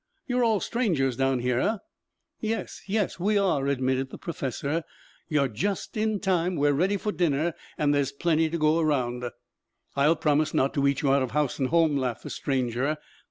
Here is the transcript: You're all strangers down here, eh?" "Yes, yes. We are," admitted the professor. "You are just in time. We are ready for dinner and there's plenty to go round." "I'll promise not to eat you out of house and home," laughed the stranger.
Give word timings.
You're 0.25 0.43
all 0.43 0.59
strangers 0.59 1.15
down 1.15 1.41
here, 1.41 1.59
eh?" 1.59 1.77
"Yes, 2.39 2.81
yes. 2.87 3.19
We 3.19 3.37
are," 3.37 3.67
admitted 3.67 4.09
the 4.09 4.17
professor. 4.17 4.81
"You 5.29 5.41
are 5.41 5.47
just 5.47 5.95
in 5.95 6.19
time. 6.19 6.55
We 6.55 6.69
are 6.69 6.73
ready 6.73 6.97
for 6.97 7.11
dinner 7.11 7.53
and 7.77 7.93
there's 7.93 8.11
plenty 8.11 8.49
to 8.49 8.57
go 8.57 8.81
round." 8.81 9.25
"I'll 9.95 10.15
promise 10.15 10.55
not 10.55 10.73
to 10.73 10.87
eat 10.87 11.03
you 11.03 11.13
out 11.13 11.21
of 11.21 11.29
house 11.37 11.59
and 11.59 11.67
home," 11.67 11.97
laughed 11.97 12.23
the 12.23 12.31
stranger. 12.31 12.97